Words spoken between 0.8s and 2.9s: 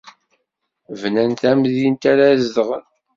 Bnan tamdint ara zedɣen.